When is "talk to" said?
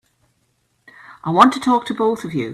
1.59-1.93